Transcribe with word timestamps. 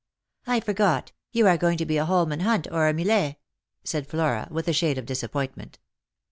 "I 0.47 0.61
forgot; 0.61 1.11
you 1.31 1.45
are 1.45 1.59
going 1.59 1.77
to 1.77 1.85
be 1.85 1.97
a 1.97 2.05
Holman 2.05 2.39
Hunt 2.39 2.67
or 2.71 2.87
a 2.87 2.91
Millais." 2.91 3.35
said 3.83 4.07
Flora, 4.07 4.47
with 4.49 4.67
a 4.67 4.73
shade 4.73 4.97
of 4.97 5.05
disappointment. 5.05 5.77